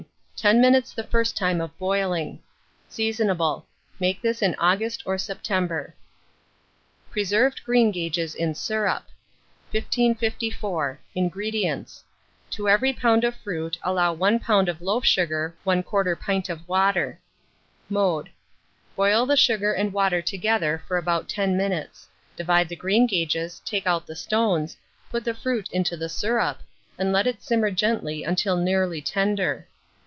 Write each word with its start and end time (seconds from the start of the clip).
10 0.41 0.59
minutes 0.59 0.91
the 0.91 1.03
first 1.03 1.37
time 1.37 1.61
of 1.61 1.77
boiling. 1.77 2.41
Seasonable. 2.89 3.63
Make 3.99 4.23
this 4.23 4.41
in 4.41 4.55
August 4.57 5.03
or 5.05 5.19
September. 5.19 5.93
PRESERVED 7.11 7.63
GREENGAGES 7.63 8.33
IN 8.33 8.55
SYRUP. 8.55 9.03
1554. 9.69 10.99
INGREDIENTS. 11.13 12.03
To 12.49 12.67
every 12.67 12.91
lb. 12.91 13.23
of 13.23 13.35
fruit 13.35 13.77
allow 13.83 14.13
1 14.13 14.39
lb. 14.39 14.67
of 14.67 14.81
loaf 14.81 15.05
sugar 15.05 15.55
1/4 15.63 16.19
pint 16.19 16.49
of 16.49 16.67
water. 16.67 17.19
Mode. 17.87 18.31
Boil 18.95 19.27
the 19.27 19.37
sugar 19.37 19.73
and 19.73 19.93
water 19.93 20.23
together 20.23 20.81
for 20.87 20.97
about 20.97 21.29
10 21.29 21.55
minutes; 21.55 22.07
divide 22.35 22.67
the 22.67 22.75
greengages, 22.75 23.59
take 23.63 23.85
out 23.85 24.07
the 24.07 24.15
stones, 24.15 24.75
put 25.11 25.23
the 25.23 25.35
fruit 25.35 25.69
into 25.71 25.95
the 25.95 26.09
syrup, 26.09 26.61
and 26.97 27.13
let 27.13 27.27
it 27.27 27.43
simmer 27.43 27.69
gently 27.69 28.23
until 28.23 28.57
nearly 28.57 29.03
tender. 29.03 29.67